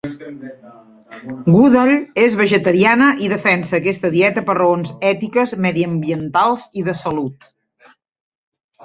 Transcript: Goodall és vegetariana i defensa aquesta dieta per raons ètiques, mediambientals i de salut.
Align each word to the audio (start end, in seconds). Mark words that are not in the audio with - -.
Goodall 1.55 1.91
és 2.21 2.37
vegetariana 2.39 3.09
i 3.25 3.29
defensa 3.33 3.75
aquesta 3.79 4.11
dieta 4.15 4.43
per 4.47 4.55
raons 4.59 4.95
ètiques, 5.11 5.53
mediambientals 5.67 6.65
i 6.83 6.87
de 6.89 6.97
salut. 7.03 7.47